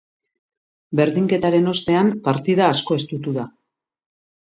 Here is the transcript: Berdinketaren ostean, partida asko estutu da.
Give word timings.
Berdinketaren 0.99 1.71
ostean, 1.71 2.09
partida 2.29 2.71
asko 2.77 2.97
estutu 3.03 3.35
da. 3.37 3.45